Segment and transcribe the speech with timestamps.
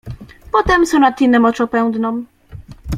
[0.51, 2.25] Potem Sonatinę Moczopędną.